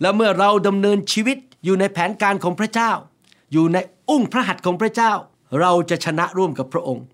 [0.00, 2.90] แล้วเมื่อเราดำเนินชีวิตอยู่ในแผนการของพระเจ้า
[3.52, 5.12] อยู่ในอุ้งพระหัตถ์ของพระเจ้า
[5.60, 7.04] เราจะชนะร่วมกับพระองค์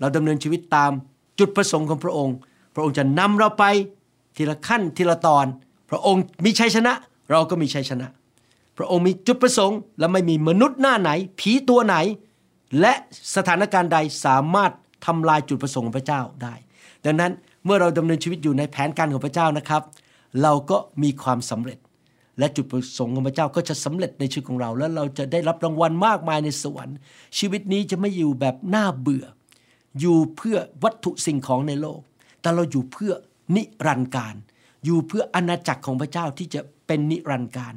[0.00, 0.92] เราดำเนินชีวิตตาม
[1.38, 2.36] จุดประสงค์ของพระองค์
[2.74, 3.64] พระองค์จะนำเราไป
[4.36, 5.46] ทีละขั้นทีละตอน
[5.90, 6.92] พระองค์มีชัยชนะ
[7.30, 8.06] เราก็มีชัยชนะ
[8.78, 11.10] พระองค์มีจุดประสงค์ และไม่มีมนุษย์หน้าไหน
[11.40, 11.96] ผีตัวไหน
[12.80, 12.92] และ
[13.36, 14.72] สถานการณ์ใดสามารถ
[15.06, 16.54] ทำลายจุดประสงค์ของพระเจ้าได้
[17.04, 17.32] ดังนั้น
[17.64, 19.82] เมื่อเราดำเนินชีวิตอยู่ในแผนการของพระเจ้านะครับ
[20.42, 21.78] เราก็มีความสำเร็จ
[22.38, 26.96] และจุดประสงค์ของพระเจ้าก็จะสำเร็จในชีวิตของเรา แล้วเราจะได้รับรางวัลมากมายในสวรรค์
[27.38, 29.24] ชีวิตนี้จะไม่อยู่แบบน่าเบื่อ
[30.00, 32.00] อยู่เพื่อวัตถุสิ่งของในโลก
[32.40, 33.12] แต่เราอยู่เพื่อ
[33.56, 34.34] นิรันดร์การ
[34.84, 37.74] อยู่เพื่ออาณาจักรของพระเจ้าที่จะเป็นนิรันดร์การ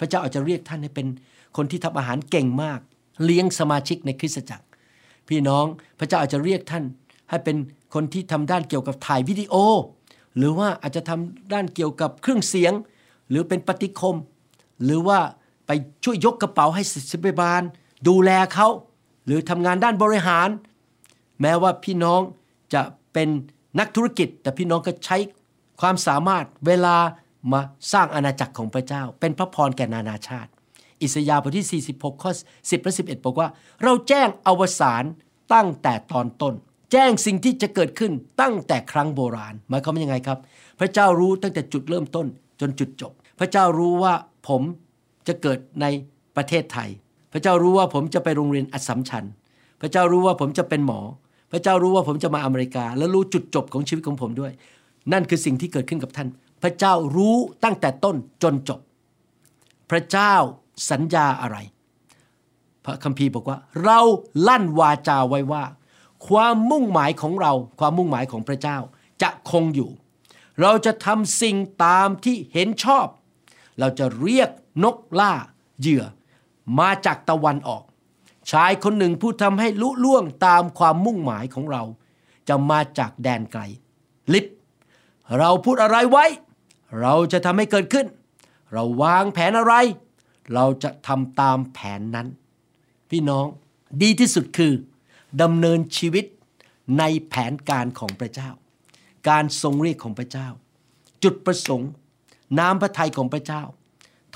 [0.00, 1.06] พระเจ้าอาจจะเรียกท่านให้เป็น
[1.56, 2.80] คนที่ทำอาหารเก่งมาก
[3.24, 4.66] เลี้ยงสมาชิกในคริสตจักร
[5.30, 5.64] พี่น้อง
[5.98, 6.84] พระเจ้าอาจจะเรียกท่าน
[7.30, 7.56] ให้เป็น
[7.94, 9.54] คนที่ทำด้านเกี่ยวกับถ่ายวิดีโอ
[10.36, 12.72] หรือว่าอาจจะทำด้านเกี่ยวกับเครื่องเสียง
[13.30, 14.16] หรือเป็นปฏิคม
[14.84, 15.18] หรือว่า
[15.66, 15.70] ไป
[16.04, 17.62] ช่วยยกกระเป๋าให้ศิษย์บาล
[18.08, 18.68] ดูแลเขา
[19.26, 20.48] หรือทำงานด้านบริหาร
[21.40, 22.20] แม้ว่าพี่น้อง
[22.74, 23.28] จะเป็น
[23.78, 25.16] นักธุรกิจ แต่พี่น้องก็ใช้
[25.80, 26.96] ความสามารถเวลา
[27.52, 27.60] มา
[27.92, 30.50] สร้างอาณาจักรของพระเจ้า เป็นพระพรแก่นานาชาติ
[31.02, 33.48] อิสยาห์บทที่ 46 ข้อ 10 และ 11 บอกว่า
[33.82, 35.04] เราแจ้งอวสาน
[35.54, 36.54] ตั้งแต่ตอนต้น
[36.92, 40.38] แจ้งสิ่งที่จะเกิดขึ้นตั้งแต่ครั้งโบราณหมายความว่ายังไงครับ
[40.80, 42.26] พระเจ้ารู้ตั้งแต่จุดเริ่มต้น
[42.60, 44.14] จนจุดจบ พระเจ้ารู้ว่า
[44.48, 44.62] ผม
[45.28, 45.86] จะเกิดใน
[46.36, 46.88] ประเทศไทย
[47.32, 49.24] พระเจ้ารู้ว่าผมจะไปโรงเรียนอัสสัมชัญ
[49.80, 51.00] พระเจ้ารู้ว่าผมจะเป็นหมอ
[51.52, 54.52] พระเจ้ารู้ว่าผมจะมาอเมริกา และรู้จุดจบของชีวิตของผมด้วย
[55.12, 56.28] นั่นคือสิ่งที่เกิดขึ้นกับท่าน
[56.62, 58.80] พระเจ้ารู้ตั้งแต่ต้นจนจบ
[59.90, 60.34] พระเจ้า
[60.90, 61.56] สัญญาอะไร
[62.84, 64.00] พระคัมภีร์บอกว่า เรา
[64.48, 65.64] ลั่นวาจาไว้ว่า
[66.28, 68.78] ความมุ่งหมายของเรา ความมุ่งหมายของพระเจ้า
[69.22, 69.90] จะคงอยู่
[70.60, 73.06] เราจะทำสิ่งตามที่เห็นชอบ
[73.78, 74.50] เราจะเรียก
[74.84, 75.32] นกล่า
[75.80, 76.04] เหยื่อ
[76.78, 77.82] มาจากตะวันออก
[78.50, 81.82] ชายคนหนึ่งผู้ทำให้ลุล่วงตามความมุ่งหมายของเรา
[82.48, 83.62] จะมาจากแดนไกล
[84.32, 84.46] ลิบ
[85.38, 86.26] เราพูดอะไรไว้
[87.00, 88.06] เราจะทำให้เกิดขึ้น
[88.72, 89.74] เราวางแผนอะไร
[90.54, 92.28] เราจะทำตามแผนนั้น
[93.10, 93.46] พี่น้อง
[94.02, 94.72] ดีที่สุดคือ
[95.42, 96.24] ดำเนินชีวิต
[96.98, 98.50] ในแผนการของพระเจ้า
[99.28, 100.48] การทรงเรียกของพระเจ้า
[101.22, 101.90] จุดประสงค์
[102.58, 103.62] น้ำพระทัยของพระเจ้า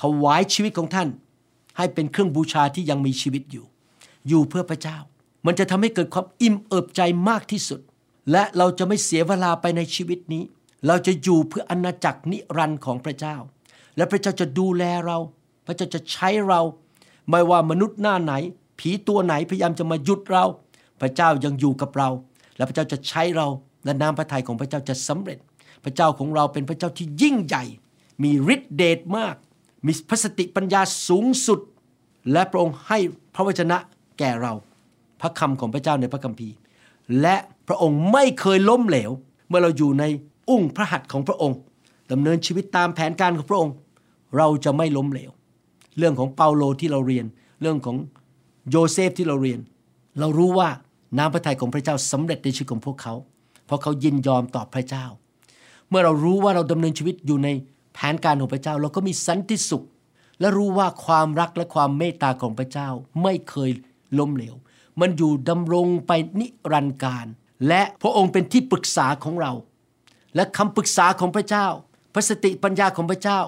[0.01, 1.09] ถวายชีวิตของท่าน
[1.77, 3.65] ให้เป็นเครื่องบูชาที่ยังมีชีวิตอยู่
[4.27, 4.97] อยู่เพื่อพระเจ้า
[5.45, 7.81] มันจะทำให้เกิดความอิ่มเอิบใจมากที่สุด
[8.31, 10.43] และเราจะไม่เสียเวลาไปในชีวิตนี้
[10.87, 13.35] เราจะอยู่เพื่ออณาจักรนิรันดร์ของพระเจ้า
[13.97, 15.17] และพระเจ้าจะดูแลเรา
[15.65, 16.61] พระเจ้าจะใช้เรา
[17.29, 18.33] ไม่ว่ามนุษย์หน้าไหน
[18.79, 20.45] ผีตัวไหนพยายามจะมาหยุดเรา
[21.01, 22.09] พระเจ้ายังอยู่กับเรา
[22.57, 23.47] และพระเจ้าจะใช้เรา
[23.85, 25.37] และน้ำพระทัยของพระเจ้าจะสำเร็จ
[25.83, 27.63] พระเจ้าของเราเป็นพระเจ้าที่ยิ่งใหญ่
[28.23, 29.35] มีฤทธิเดชมาก
[29.85, 31.59] มีพระสติปัญญาสูงสุด
[32.31, 32.97] และพระองค์ให้
[33.35, 33.77] พระวจนะ
[34.19, 34.53] แก่เรา
[35.21, 36.55] พระคำของพระเจ้าในพระคัมภีร์
[37.21, 37.35] และ
[37.67, 39.11] พระองค์ไม่เคยล้มเหลว
[39.47, 40.03] เมื่อเราอยู่ใน
[40.49, 41.57] อุ้งพระหัตถ์ของพระองค์
[42.11, 43.73] ดำเนินชีวิตตามแผนการของพระองค์
[44.37, 45.31] เราจะไม่ล้มเหลว
[45.97, 47.25] เรื่องของเปาโลที่เราเรียน
[47.61, 47.97] เรื่องของ
[48.69, 49.59] โยเซฟที่เราเรียน
[50.19, 50.69] เรารู้ว่า
[51.17, 53.13] น้ำพระทัยของพระเจ้าสำเร็จในชีวิตของพวกเขา
[53.65, 55.05] เพราะเขายินยอมต่อพระเจ้า
[55.89, 57.49] เมื่อเรารู้ว่าเราดำเนินชีวิตอยู่ใน
[57.93, 59.83] แผนการของพระเจ้า เราก็มีสันติสุข
[60.39, 62.89] และรู้ว่าความรักและความเมตตาของพระเจ้า
[63.23, 63.69] ไม่เคย
[64.19, 64.55] ล้มเหลว
[65.01, 67.25] มันอยู่ดำรงไปนิรันดร์การ
[67.67, 69.51] และพระองค์เป็นที่ปรึกษาของเรา
[70.35, 71.67] และคำปรึกษาของพระเจ้า
[72.13, 73.39] พระสติปัญญาของพระเจ้า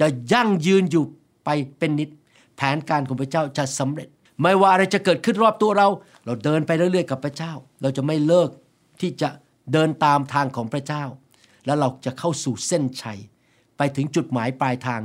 [0.00, 1.04] จะยั่งยืนอยู่
[1.46, 2.10] ไปเป็นนิด
[2.56, 4.08] แผนการของพระเจ้าจะสำเร็จ
[4.42, 5.88] ไม่ว่าอะไรจะเกิดขึ้นรอบตัวเรา
[6.24, 8.50] เราเดินไปเรื่อยๆกับพระเจ้า เราจะไม่เลิก
[9.00, 9.28] ที่จะ
[9.72, 11.04] เดินตามทางของพระเจ้า
[11.66, 13.18] แล้วเราจะเข้าสู่เส้นชัย
[13.76, 15.00] ไปถึงจุดหมายปลายทาง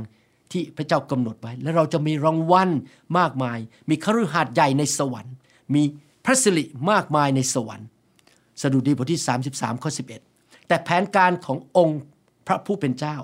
[0.52, 2.70] ที่พระเจ้ากำหนดไว้ และเราจะมีรางวัล
[3.18, 3.58] มากมาย
[3.90, 5.34] มีคฤหาสน์ใหญ่ในสวรรค์
[5.74, 5.82] มี
[6.24, 7.88] พระสิริมากมายในสวรรค์
[8.62, 9.90] สดุดีบทที่ 33ข้อ
[10.28, 12.00] 11 แต่แผนการขององค์
[12.46, 13.16] พระผู้เป็นเจ้า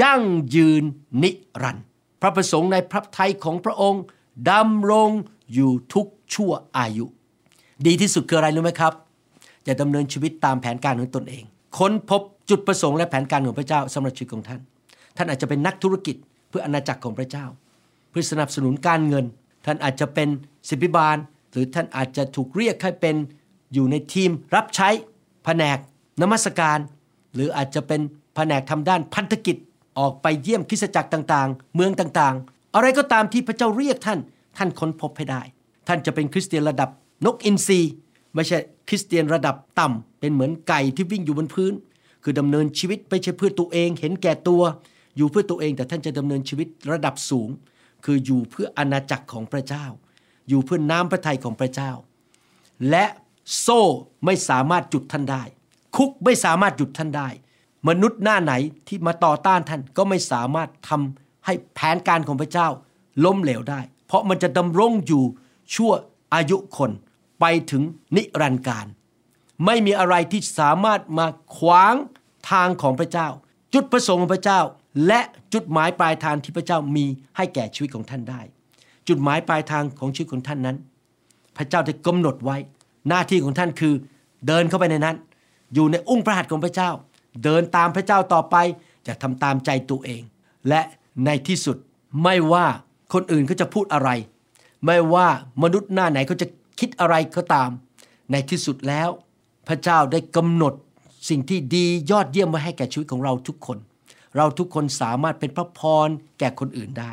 [0.00, 0.22] ยั่ง
[0.54, 0.82] ยืน
[1.22, 1.30] นิ
[1.62, 1.86] รันดร์
[2.20, 4.02] พระประสงค์ในพระทัยของพระองค์
[4.50, 5.10] ดำรง
[5.54, 7.04] อยู่ทุกชั่วอายุ
[7.86, 8.92] ดีที่สุดคืออะไรรู้ไหมครับ
[9.66, 11.44] จะดำเนินชีวิตตามแผนการของตนเอง
[11.78, 14.60] ค้นพบจุดประสงค์และแผนการของพระเจ้าสำหรับชีวิตของท่าน
[15.16, 16.16] ท่านอาจจะเป็นนักธุรกิจ
[16.48, 17.44] เพื่ออาณาจักรของพระเจ้า
[18.10, 19.24] เพื่อสนับสนุนการเงิน
[19.66, 20.28] ท่านอาจจะเป็น
[20.68, 21.16] ศิบิบาล
[21.52, 23.16] หรือท่านอาจจะถูกเรียกให้เป็น
[23.74, 24.88] อยู่ในทีมรับใช้
[25.44, 25.78] แผนก
[26.20, 26.78] นมัสการ
[27.34, 28.00] หรืออาจจะเป็น
[28.34, 29.56] แผนกทำด้านพันธกิจ
[29.98, 34.18] ออกไปเยี่ยมคริสตจักรต่างๆ เมืองต่างๆ อะไรก็ตามที่พระเจ้าเรียกท่าน
[34.56, 35.42] ท่านค้นพบให้ได้
[35.88, 36.88] ท่านจะเป็นคริสเตียนระดับ
[37.24, 37.80] นกอินทรี
[38.34, 38.58] ไม่ใช่
[38.88, 41.72] คริสเตียนระดับต่ำเป็นเหมือนไก่ที่วิ่งอยู่บนพื้น
[42.22, 44.62] คือดำเนินชีวิตไม่ใช่เพื่อตัวเอง เห็นแก่ตัว
[45.16, 47.48] อยู่เพื่อตัวเองแต่ท่านจะดำเนินชีวิตระดับสูง
[48.04, 49.86] คืออยู่เพื่ออาณาจักรของพระเจ้า
[50.48, 51.90] อยู่เพื่อน้ำพระทัยของพระเจ้า
[52.90, 53.04] และ
[53.60, 53.82] โซ่
[54.24, 55.42] ไม่สามารถจุดท่านได้
[55.96, 57.28] คุกไม่สามารถหยุดท่านได้
[57.88, 58.52] มนุษย์หน้าไหน
[58.88, 62.68] ที่มาต่อต้านท่านก็ไม่สามารถทำให้แผนการของพระเจ้า
[63.24, 65.24] ล้มเหลวได้ เพราะมันจะดำรงอยู่
[65.74, 65.92] ชั่ว
[66.34, 66.90] อายุคน
[67.40, 67.82] ไปถึง
[68.16, 68.86] นิรันดร์การ
[69.66, 71.94] ไม่มีอะไรที่สามารถมาขวาง
[72.50, 73.28] ทางของพระเจ้า
[73.74, 74.60] จุดประสงค์ของพระเจ้า
[75.06, 75.20] และ
[75.54, 78.40] จุดหมายปลายทางที่พระเจ้ามีให้แก่ชีวิตของท่านได้
[79.08, 80.76] จุดหมายปลายทางของชีวิตของท่านนั้น
[81.56, 82.56] พระเจ้าได้กำหนดไว้
[83.08, 83.94] หน้าที่ของท่านคือ
[84.46, 85.16] เดินเข้าไปในนั้น
[85.74, 86.90] อยู่ในอุ้งพระหัตถ์ของพระเจ้า
[87.42, 88.56] เดินตามพระเจ้าต่อไป
[89.06, 90.22] จะทำตามใจตัวเอง
[90.68, 90.80] และ
[91.24, 91.76] ในที่สุด
[92.22, 92.66] ไม่ว่า
[93.12, 94.10] คนอื่นเขาจะพูดอะไร
[94.84, 95.28] ไม่ว่า
[95.62, 96.46] มนุษย์หน้าไหนเขาจะ
[96.80, 97.70] คิดอะไรก็ตาม
[98.30, 99.08] ในที่สุดแล้ว
[99.68, 100.74] พระเจ้าได้กำหนด
[101.28, 103.78] สิ่งที่ดียอดเยี่ยมไว้ให้แก่ชีวิตของเราทุกคน
[104.36, 107.12] เราทุกคนสามารถเป็นพระพรแก่คนอื่นได้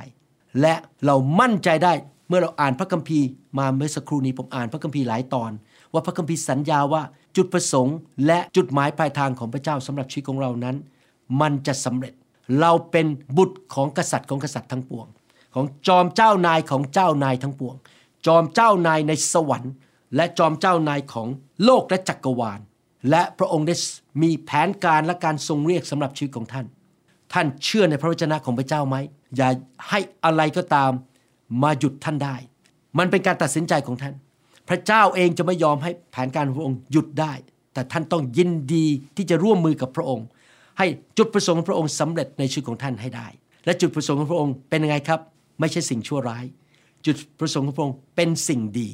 [0.62, 0.74] และ
[1.06, 1.94] เรามั่นใจได้
[2.28, 3.28] เมื่อเราอ่านพระคัมภีร์
[3.60, 5.52] มาเมื่อสักครู่นี้ผมอ่านพระคัมภีร์หลายตอน
[5.96, 7.04] ว่าพระคัมภีร์สัญญาว่า
[7.36, 10.76] จุดประสงค์ และจุดหมายปลายทางของพระเจ้าสำหรับชีวิตของเรานั้น
[11.42, 12.14] มันจะสำเร็จ
[12.60, 15.08] เราเป็นบุตรของกษัตริย์ของกษัตริย์ทั้งปวง
[15.56, 17.76] ของจอมเจ้านายของเจ้านายทั้งปวง
[18.26, 19.74] จอมเจ้านายในสวรรค์
[20.16, 21.28] และจอมเจ้านายของ
[21.66, 22.60] โลกและจักรวาล
[23.10, 23.76] และพระองค์ได้
[24.22, 26.66] มีแผนการและการทรงเรียกสำหรับชีวิตของท่าน
[27.34, 28.96] ท่านเชื่อในพระวจนะของพระเจ้าไหม
[29.36, 29.50] อย่า
[29.90, 30.92] ให้อะไรก็ตาม
[31.64, 32.36] มาหยุดท่านได้
[32.98, 34.14] มันเป็นการตัดสินใจของท่าน
[34.70, 37.34] พระเจ้าเองจะไม่ยอมให้แผนการของพระองค์หยุดได้
[37.74, 40.26] แต่ท่านต้องยินดีที่จะร่วมมือกับพระองค์
[40.78, 43.28] ให้จุดประสงค์ของพระองค์สำเร็จในชีวิตของท่านให้ได้
[43.66, 45.20] และจุดประสงค์ของพระองค์เป็นยังไงครับ
[45.60, 46.46] ไม่ใช่สิ่งชั่วร้าย
[47.06, 48.90] จุดประสงค์ของพระองค์เป็นสิ่งดี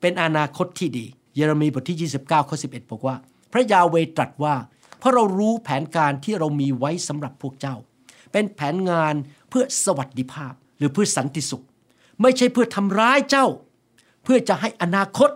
[0.00, 1.06] เป็นอนาคตที่ดี
[1.36, 3.16] เยเรมีบทที่ 29ข้อ11 บอกว่า
[3.52, 4.54] พระยาเวตรัสว่า
[4.98, 7.76] เพราะเรารู้แผนการที่เรามีไว้สำหรับพวกเจ้า
[8.32, 9.14] เป็นแผนงาน
[9.50, 11.64] เพื่อสวัสดิภาพหรือเพื่อสันติสุข
[12.22, 13.46] ไม่ใช่เพื่อทำร้ายเจ้า
[14.22, 15.30] เพื่อจะให้อนาคต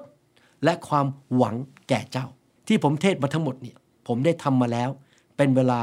[0.64, 1.56] และความหวัง
[1.88, 2.26] แก่เจ้า
[2.68, 4.90] ที่ผมเทศมาทั้งหมดเนี่ยผมได้ทำมาแล้ว
[5.36, 5.80] เป็นเวลา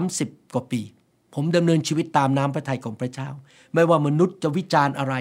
[0.00, 0.80] 30 กว่าปี
[1.34, 3.28] ผมดำเนินชีวิตตามน้ำพระทัยของพระเจ้า
[3.74, 5.14] ไม่ว่ามนุษย์จะวิจารณ์อะไร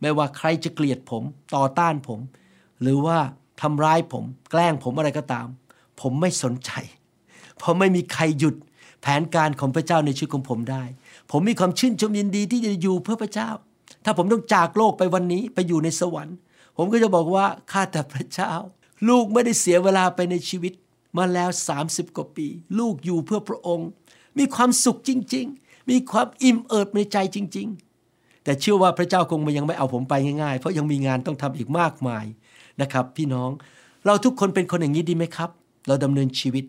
[0.00, 1.22] ไม่ว่าใครจะเกลียดผม
[1.54, 2.20] ต่อต้านผม
[2.82, 3.18] หรือว่า
[3.62, 5.46] ทำร้ายผม แกล้งผมอะไรก็ตาม
[6.00, 6.70] ผมไม่สนใจ
[7.58, 8.54] เพราะไม่มีใครหยุด
[9.02, 10.82] แผนการของพระเจ้าในชีวิตของผมได้
[11.30, 13.50] ผมมีความชื่นชมยินดีที่จะอยู่เพื่อพระเจ้า
[14.04, 16.36] ถ้าผมต้องจากโลกไปวันนี้ไปอยู่ในสวรรค์
[16.76, 18.52] ผมก็จะบอกว่าข้าแต่พระเจ้า
[19.08, 20.72] ลูกไม่ได้เสียเวลาไปในชีวิต
[21.16, 21.50] มาแล้ว
[21.82, 22.46] 30 กว่าปี
[22.78, 23.88] ลูกอยู่เพื่อพระองค์
[24.38, 27.68] มีความสุขจริง ๆ มีความอิ่มเอิบในใจจริง
[28.06, 32.24] ๆ แต่เชื่อว่าพระเจ้าคงยังไม่เอาผมไปง่ายๆ เพราะยังมีงานต้องทำอีกมากมาย
[32.80, 33.50] นะครับ พี่น้อง
[34.06, 35.50] เราทุกคนเป็นคนอย่างนี้ดีไหมครับ
[35.86, 36.64] เราดำเนินชีวิต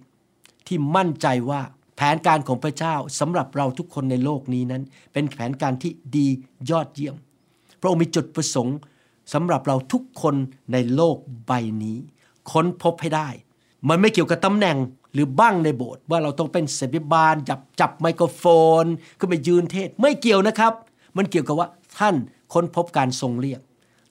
[0.68, 1.62] ที่มั่นใจว่า
[1.96, 6.28] แผนการของพระเจ้าสำหรับเราทุกคนในโลกนี้นั้น เป็นแผนการที่ดี
[6.70, 7.16] ยอดเยี่ยม
[7.80, 8.78] พระองค์มีจุดประสงค์
[9.34, 10.36] สำหรับเราทุกคน
[10.72, 11.52] ในโลกใบ
[11.84, 11.98] นี้
[12.52, 13.30] ค้นพบให้ได้
[13.90, 14.78] มันไม่เกี่ยวกับตำแหน่ง
[15.14, 18.44] หรือบ้างในโบสถ์ว่าเราต้องเป็นเสบิบาลจับจับไมโครโฟ
[18.84, 18.86] น
[19.20, 20.74] ขึ้นไปยืนเทศไม่เกี่ยวนะครับ
[21.18, 22.16] มันเกี่ยวกับว่าท่าน
[22.54, 23.62] ค้นพบการทรงเรียก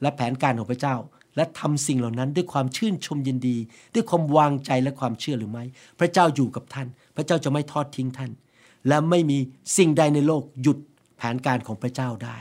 [0.03, 0.97] และแผนการของพระเจ้า
[1.37, 3.57] และทำสิ่งเหล่านั้นด้วยความชื่นชมยินดี
[3.95, 5.65] ด้วยความวางใจและความเชื่อหรือไม่
[6.01, 8.31] พระเจ้าอยู่กับท่าน พระเจ้าจะไม่ทอดทิ้งท่าน
[8.89, 9.39] และไม่มี
[9.77, 10.79] สิ่งใดในโลกหยุด
[11.17, 12.39] แผนการของพระเจ้าได้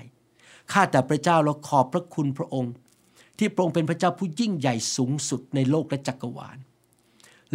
[0.74, 2.74] ข้าแต่พระเจ้าเราขอบพระคุณพระองค์
[3.38, 6.58] ที่พระองค์เป็นพระเจ้าผู้ยิ่งใหญ่สูงสุดในโลกและจักรวาล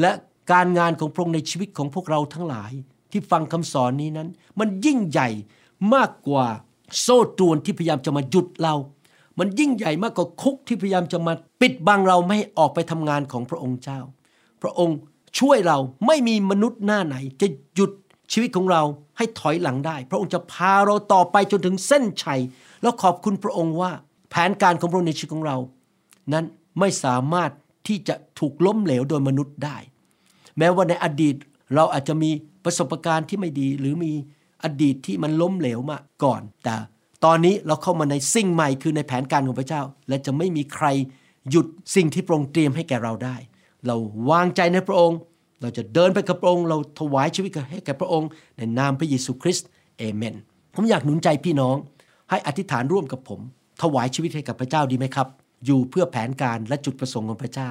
[0.00, 0.12] และ
[0.52, 2.72] การงานของพระองค์ในชีวิตของพวกเราทั้งหลาย
[3.12, 4.28] ที่ฟังคำสอนนี้นั้น
[4.60, 5.28] มันยิ่งใหญ่
[5.94, 6.46] มากกว่า
[7.00, 8.74] โซ่ตรวนที่พยายามจะมาหยุดเรา
[9.38, 14.00] มันยิ่งใหญ่มากกว่าคุกที่พยายามจะมาปิดบังเราไม่ให้ออกไปทำงานของพระองค์เจ้า
[14.62, 14.98] พระองค์
[15.38, 17.92] ช่วยเราไม่มีมนุษย์หน้าไหน จะหยุด
[18.32, 18.82] ชีวิตของเรา
[19.16, 22.40] ให้ถอยหลังได้ พระองค์จะพาเราต่อไปจนถึงเส้นชัย
[22.82, 23.92] แล้วขอบคุณพระองค์ว่า
[24.30, 25.56] แผนการของพระองค์ในชีวิตของเรา
[26.32, 26.44] นั้น
[26.80, 27.50] ไม่สามารถ
[27.88, 29.76] ที่จะถูกล้มเหลวโดยมนุษย์ได้
[30.58, 31.34] แม้ว่าในอดีต
[31.74, 32.30] เราอาจจะมี
[32.64, 34.12] ประสบการณ์ที่ไม่ดีหรือมี
[34.64, 36.76] อดีตที่มันล้มเหลวมาก่อน แต่
[37.24, 40.86] ตอนนี้เราเข้ามาในสิ่งใหม่คือในแผนการของพระเจ้า และจะไม่มีใคร
[41.50, 43.36] หยุดสิ่งที่พระองค์เตรียมให้แก่เราได้
[43.86, 43.96] เรา
[44.30, 45.18] วางใจในพระองค์
[45.60, 50.34] เราจะเดินไปกับพระองค์ เราถวายชีวิตให้แก่พระองค์ ในนามพระเยซูคริสต์เอเมน
[50.74, 51.76] ผมอยากหนุนใจพี่น้อง
[52.30, 53.40] ให้อธิษฐานร่วมกับผม
[53.82, 55.28] ถวายชีวิตให้กับพระเจ้าดีไหมครับ
[55.66, 57.70] อยู่เพื่อแผนการและจุดประสงค์ของพระเจ้า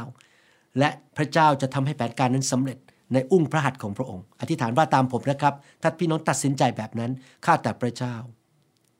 [0.79, 2.77] และพระเจ้าจะทำให้แผนการนั้นสำเร็จ
[3.13, 7.11] ในอุ้งพระหัตถ์ของพระองค์ อธิษฐานว่าตามผมนะครับถ้าพี่น้องตัดสินใจแบบนั้น
[7.45, 8.15] ข้าแต่พระเจ้า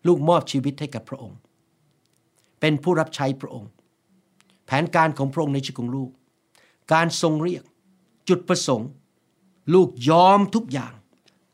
[0.07, 1.37] ลูกมอบชีวิตให้กับพระองค์
[2.59, 3.69] เป็นผู้รับใช้พระองค์
[4.65, 6.09] แผนการของพระองค์ในชีวิตของลูก
[6.93, 7.63] การทรงเรียก
[8.29, 8.89] จุดประสงค์
[9.73, 10.93] ลูกยอมทุกอย่าง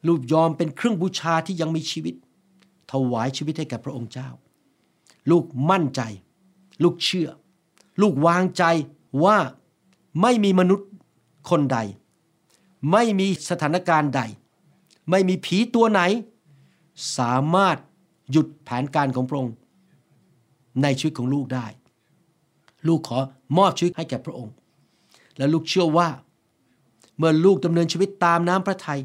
[0.07, 2.15] ลูกยอมเป็นเครื่องบูชาที่ยังมีชีวิต
[2.93, 4.29] ถวายชีวิตให้แก่พระองค์เจ้า
[5.31, 6.01] ลูกมั่นใจ
[6.83, 7.29] ลูกเชื่อ
[8.01, 8.63] ลูกวางใจ
[9.23, 9.37] ว่า
[10.21, 10.89] ไม่มีมนุษย์
[11.49, 11.77] คนใด
[12.91, 14.21] ไม่มีสถานการณ์ใด
[15.09, 16.01] ไม่มีผีตัวไหน
[17.17, 17.77] สามารถ
[18.31, 19.55] หยุดแผนการของพระองค์
[20.81, 21.65] ในชีวิตของลูกได้
[22.87, 23.19] ลูกขอ
[23.57, 24.53] มอบชีวิตให้แก่พระองค์
[25.37, 26.09] และลูกเชื่อว่า
[27.17, 29.01] เมื่อลูกดำเนินชีวิตตามน้ำพระทัย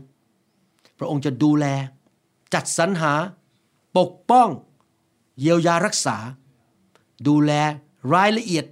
[0.98, 1.66] พระองค์จะดูแล
[2.55, 3.12] จัดสรรหา
[3.98, 4.48] ปกป้อง
[5.40, 6.16] เยียวยารักษา
[7.26, 7.52] ดูแล
[8.14, 8.64] รายละเอียด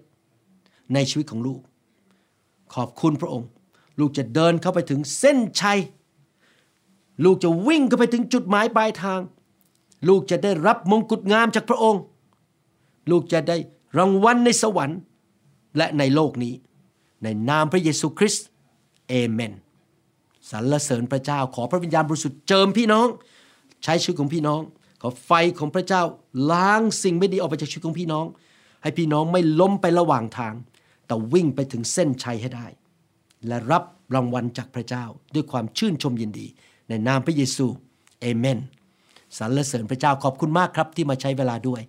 [0.95, 1.61] ในชีวิตของลูก
[2.75, 3.49] ขอบคุณพระองค์
[4.01, 5.79] ลูกจะเดินเข้าไปถึงเส้นชัย
[7.25, 9.21] ลูกจะวิ่งเข้าไปถึงจุดหมายปลายทาง
[10.09, 12.03] ลูกจะได้รับมงกุฎงามจากพระองค์
[13.11, 13.57] ลูกจะได้
[13.99, 14.99] รางวัลในสวรรค์
[15.77, 16.55] และในโลกนี้
[17.23, 18.47] ในนามพระเยซูคริสต์
[19.09, 19.53] เอเมน
[20.51, 23.09] สรรเสริญพระเจ้าขอพระวิญญาณบริสุทธิ์เจิมพี่น้อง
[23.85, 24.61] ใช้ชีวิตของพี่น้อง
[25.07, 26.03] อไฟของพระเจ้า
[26.53, 28.27] ล้างสิ่งไม่ดีออกไปจากชีวิตของพี่น้อง
[28.83, 30.55] ให้พี่น้องไม่ล้มไประหว่างทาง
[31.07, 32.67] แต่วิ่งไปถึงเส้นชัยให้ได้
[33.47, 33.83] และรับ
[34.15, 36.47] รางวัลจากพระเจ้าด้วยความชื่นชมยินดี
[36.89, 37.67] ในนามพระเยซู
[38.21, 38.59] เอเมน
[39.39, 41.83] สรรเสริญพระเจ้าขอบคุณมากครับที่มาใช้เวลาด้วย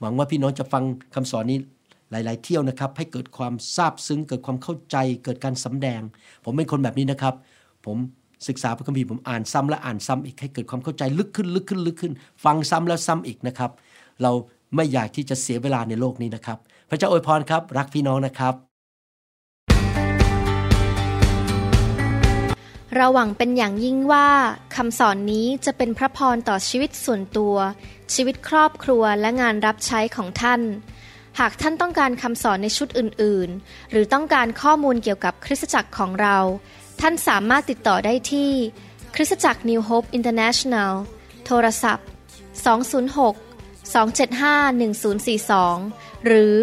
[0.00, 0.82] หวังว่าพี่น้องจะฟัง
[1.14, 1.58] คำสอนนี้
[2.10, 6.00] หลาย ๆ เที่ยวนะครับ ให้เกิดความซาบซึ้งเกิดความเข้าใจ เกิดการสำแดง
[6.44, 7.34] ผมเป็นคนแบบนี้นะครับ
[7.86, 7.96] ผม
[8.48, 12.12] ศึกษาพระคัมภีร์ผมอ่านซ้ำและอ่านซ้ำอีกให้เกิดความเข้าใจลึกขึ้นลึกขึ้นลึกขึ้น
[12.44, 13.70] ฟังซ้ำแล้วซ้ำอีกนะครับ
[14.22, 14.32] เรา
[14.74, 16.58] ไม่อยากที่จะเสียเวลาในโลกนี้นะครับ
[16.90, 18.54] พระเจ้าอวยพรครับ รักพี่น้องนะครับ
[22.96, 24.28] เราหวังเป็นอย่างยิ่งว่า
[24.74, 27.56] คำสอนนี้จะเป็นพระพรต่อชีวิตส่วนตัว
[28.14, 30.60] ชีวิตครอบครัวและงานรับใช้ของท่าน
[31.40, 36.36] หากท่านต้องการคำสอนในชุดอื่น ๆ หรือต้องการข้อมูลเกี่ยวกับคริสตจักรของเรา
[37.00, 38.50] ท่านสามารถติดต่อได้ที่
[39.14, 40.92] คริสตจักร New Hope International
[41.46, 42.06] โทรศัพท์
[42.74, 46.56] 206 275 1042 หรือ